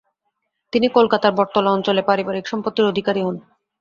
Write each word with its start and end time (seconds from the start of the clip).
তিনি 0.73 0.87
কলকাতার 0.89 1.33
বটতলা 1.37 1.69
অঞ্চলে 1.71 2.01
পারিবারিক 2.01 2.45
সম্পত্তির 2.47 2.89
অধিকারী 2.91 3.21
হন। 3.23 3.35